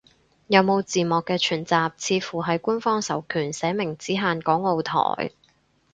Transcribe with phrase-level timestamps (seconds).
[0.47, 1.75] 有冇字幕嘅全集，
[2.19, 5.29] 似乎係官方授權，寫明只限港澳台